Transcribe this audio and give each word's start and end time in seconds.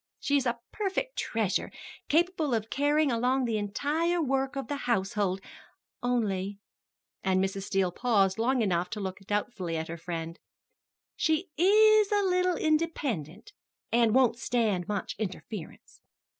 She 0.19 0.35
is 0.35 0.47
a 0.47 0.57
perfect 0.73 1.15
treasure, 1.15 1.71
capable 2.09 2.55
of 2.55 2.71
carrying 2.71 3.11
along 3.11 3.45
the 3.45 3.59
entire 3.59 4.19
work 4.19 4.55
of 4.55 4.67
the 4.67 4.75
household, 4.89 5.41
only" 6.01 6.57
and 7.23 7.39
Mrs. 7.39 7.65
Steele 7.65 7.91
paused 7.91 8.39
long 8.39 8.63
enough 8.63 8.89
to 8.89 8.99
look 8.99 9.19
doubtfully 9.27 9.77
at 9.77 9.89
her 9.89 9.97
friend 9.97 10.39
"she 11.15 11.49
is 11.55 12.11
a 12.11 12.23
little 12.23 12.55
independent, 12.55 13.53
and 13.91 14.15
won't 14.15 14.39
stand 14.39 14.87
much 14.87 15.15
interference." 15.19 16.01